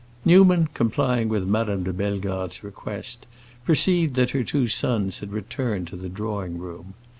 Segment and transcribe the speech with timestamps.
[0.25, 3.27] Newman, complying with Madame de Bellegarde's request,
[3.67, 6.95] perceived that her two sons had returned to the drawing room.